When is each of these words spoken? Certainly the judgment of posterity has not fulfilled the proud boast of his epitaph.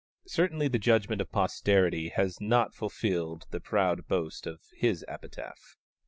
Certainly 0.25 0.69
the 0.69 0.79
judgment 0.79 1.21
of 1.21 1.31
posterity 1.31 2.09
has 2.09 2.41
not 2.41 2.73
fulfilled 2.73 3.45
the 3.51 3.59
proud 3.59 4.07
boast 4.07 4.47
of 4.47 4.61
his 4.75 5.05
epitaph. 5.07 5.77